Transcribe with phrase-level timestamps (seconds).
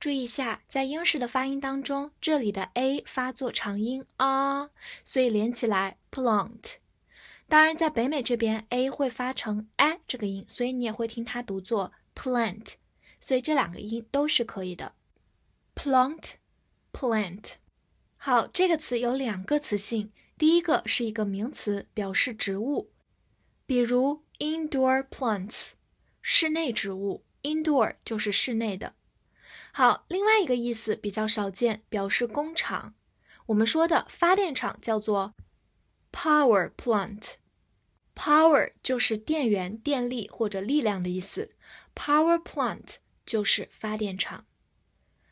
[0.00, 4.70] 注意一下，在英式的发音当中，这里的 a 发作长音啊，
[5.04, 6.76] 所以连起来 plant。
[7.46, 12.76] 当然，在北美这边，a 会发成 a 这个音，所以你也会听它读作 plant。
[13.20, 14.94] 所以这两个音都是可以的
[15.74, 17.52] ，plant，plant。
[18.16, 22.88] 好，这个词有两个词性，第一个是一个名词，表示植物，
[23.66, 25.72] 比如 indoor plants，
[26.22, 28.94] 室内植物，indoor 就是室内的。
[29.72, 32.94] 好，另外一个意思比较少见，表示工厂。
[33.46, 35.34] 我们说的发电厂叫做
[36.12, 41.54] power plant，power 就是电源、电力或者力量的意思
[41.94, 44.44] ，power plant 就是发电厂。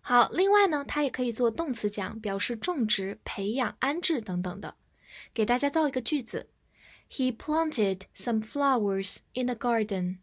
[0.00, 4.76] 好，另外呢，它也可以做动词讲，表示种植、培养、安置等等的。
[5.32, 6.50] 给大家造一个句子
[7.10, 10.18] ：He planted some flowers in the garden。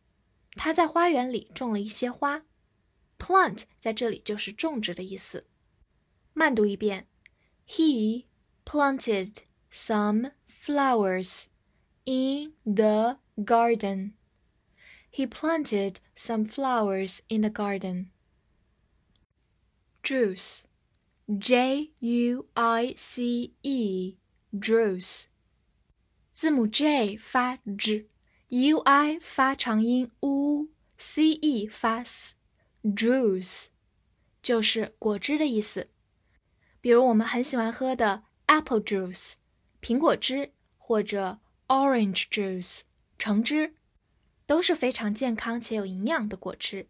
[0.56, 2.44] 他在花园里种了一些花。
[3.19, 5.47] Plant 在这里就是种植的意思。
[6.33, 7.07] 慢读一遍：
[7.67, 8.25] He
[8.65, 9.39] planted
[9.71, 11.47] some flowers
[12.05, 14.13] in the garden.
[15.11, 18.11] He planted some flowers in the garden.
[20.03, 20.65] Juice,
[21.27, 24.19] J U I C E,
[24.53, 25.27] juice.
[26.33, 32.35] 字母 J 发 j，U I 发长音 u，C E 发 s。
[32.84, 33.68] Juice
[34.42, 35.90] 就是果汁的意思，
[36.80, 39.34] 比如我们很喜欢喝的 apple juice
[39.82, 42.82] 苹果汁或者 orange juice
[43.18, 43.76] 橙汁，
[44.46, 46.88] 都是非常健康且有营养的果汁。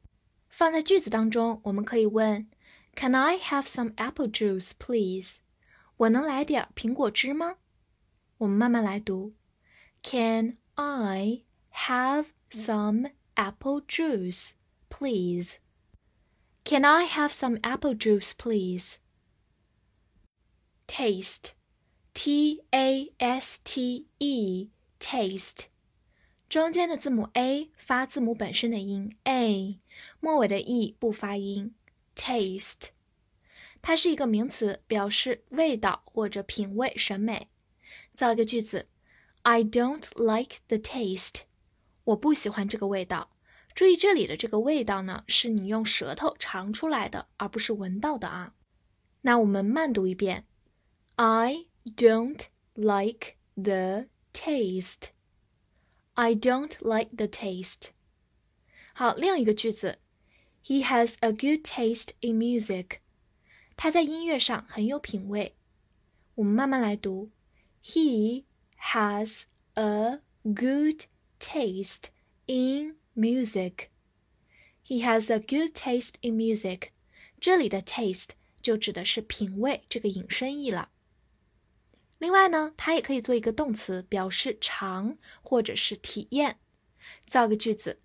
[0.48, 2.48] 放在句子当中，我们可以问
[2.96, 5.38] ：Can I have some apple juice, please？
[5.98, 7.58] 我能来点苹果汁吗？
[8.38, 9.34] 我们慢慢来读
[10.04, 11.44] ：Can I
[11.74, 14.52] have some apple juice,
[14.90, 15.56] please？
[16.69, 18.99] please？Can I have some apple juice, please?
[20.87, 21.53] Taste,
[22.13, 24.69] T A S T E,
[25.01, 25.67] taste，
[26.49, 29.79] 中间的字母 a 发字母本身的音 a，
[30.21, 31.75] 末尾的 e 不发音。
[32.15, 32.89] Taste，
[33.83, 37.49] 它是一个名词，表示味道或者品味、审美。
[38.13, 38.89] 造一个句子：
[39.43, 41.43] I don't like the taste，
[42.05, 43.31] 我不喜欢这个味道。
[43.79, 48.55] 注意这里的这个味道呢，是你用舌头尝出来的，而不是闻到的啊。
[49.23, 50.47] 那我们慢读一遍：
[51.17, 55.09] I don't like the taste.
[56.15, 57.89] I don't like the taste.
[58.93, 59.99] 好，另一个句子：
[60.65, 62.99] He has a good taste in music.
[63.77, 65.57] 他在音乐上很有品味。
[66.37, 67.31] 我们慢慢来读：
[67.83, 68.45] He
[68.79, 71.07] has a good
[71.41, 72.05] taste
[72.47, 73.90] in Music,
[74.82, 76.92] he has a good taste in music.
[77.42, 78.30] 这里的 taste
[78.62, 80.90] 就指的是品味这个引申义了。
[82.18, 86.60] 另外呢，它也可以做一个动词，表示尝或者是体验。
[87.28, 88.00] 造个句子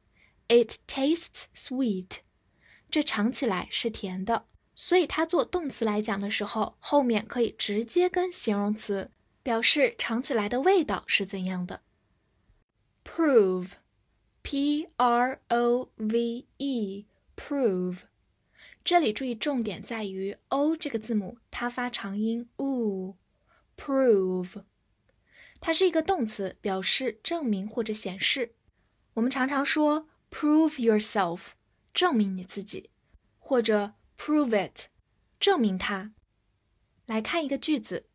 [0.48, 2.19] ：It tastes sweet.
[2.91, 4.47] 这尝起来是甜的。
[4.74, 9.12] 所以它做动词来讲的时候，后面可以直接跟形容词
[9.44, 11.82] 表示尝起来的味道是怎样的。
[13.04, 13.69] Prove.
[14.47, 18.00] P R O V E，prove。
[18.84, 23.16] 这里注意重点在于 o 这个字母，它发长音 u。
[23.75, 24.65] prove，
[25.60, 28.54] 它是一个动词，表示证明或者显示。
[29.15, 31.53] 我们常常说 prove yourself，
[31.95, 32.91] 证明你自己，
[33.39, 34.89] 或者 prove it，
[35.41, 36.13] 证明它。
[37.07, 38.10] 来看一个句子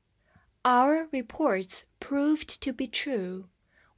[0.62, 3.48] ：Our reports proved to be true。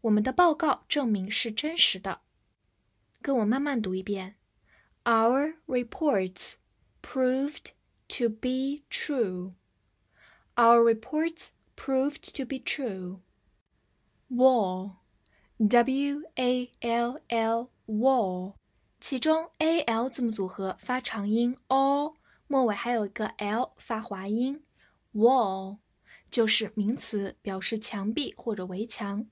[0.02, 2.22] 我们的报告证明是真实的，
[3.22, 4.36] 跟我慢慢读一遍。
[5.04, 6.54] Our reports
[7.02, 7.72] proved
[8.10, 9.54] to be true.
[10.56, 13.20] Our reports proved to be true.
[14.30, 14.98] Wall,
[15.58, 18.56] W A L L, wall，
[19.00, 22.16] 其中 A L 字母组合发长音 o，
[22.48, 24.64] 末尾还有一个 l 发滑音。
[25.14, 25.80] Wall
[26.30, 29.26] 就是名词，表示墙壁或者围墙。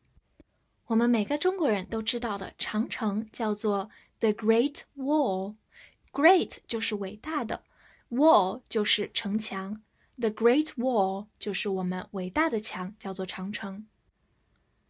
[0.89, 7.62] 我们每个中国人都知道的长城叫做 The Great Wall，Great 就是伟大的
[8.09, 9.83] ，Wall 就是城墙
[10.18, 13.86] ，The Great Wall 就是我们伟大的墙，叫做长城。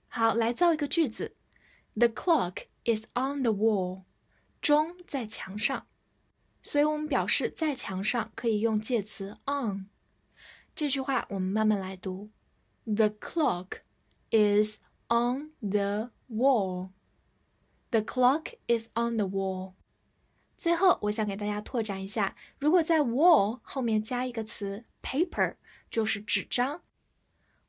[0.08, 1.36] 好，来造一个句子
[1.96, 4.04] ：The clock is on the wall。
[4.62, 5.86] 钟在墙上，
[6.64, 9.90] 所以我们表示在墙上可以用介词 on。
[10.74, 12.30] 这句话我们慢慢来读
[12.86, 13.80] ：The clock
[14.32, 16.90] is on the wall.
[17.92, 19.74] The clock is on the wall.
[20.58, 25.56] 最后，我想给大家拓展一下，如果在 wall 后面加一个词 paper，
[25.90, 26.84] 就是纸张。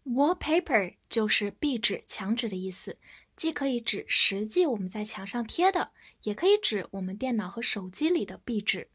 [0.04, 2.98] Wallpaper 就是壁纸、墙纸的意思，
[3.36, 5.92] 既可以指实际我们在墙上贴的，
[6.22, 8.90] 也可以指我们电脑和手机里的壁纸。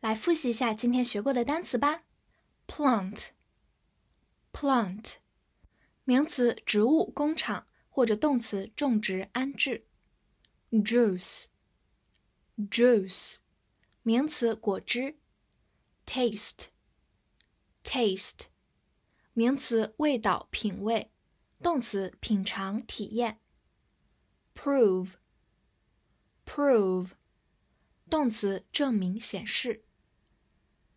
[0.00, 2.02] 来复习一下今天学过的单词吧。
[2.68, 5.14] Plant，plant，
[6.06, 9.88] 名词，植物工厂或者动词，种植、安置。
[10.70, 11.48] Juice，juice，
[14.02, 15.18] 名词，果汁。
[16.06, 18.42] Taste，taste。
[19.32, 21.10] 名词味道、品味；
[21.60, 23.40] 动词品尝、体验。
[24.54, 27.08] Prove，prove，
[28.08, 29.82] 动词证明、显示。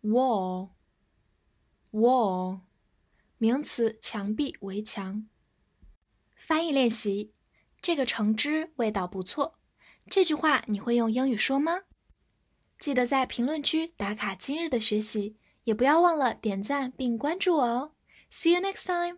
[0.02, 0.70] Wall，wall，
[3.42, 5.26] 名词墙壁、围墙。
[6.36, 7.32] 翻译练习：
[7.80, 9.58] 这个橙汁味道不错。
[10.10, 11.84] 这句话你会用英语说吗？
[12.78, 17.92] 记得在评论区打卡今日的学习，也不要忘了点赞并关注我哦。
[18.30, 19.16] See you next time!